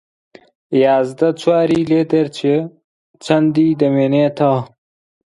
یازدە 0.83 1.29
چواری 1.39 1.87
لێدەرچێ 1.89 2.57
چەندی 3.23 3.77
دەمێنێتەوە 3.81 4.61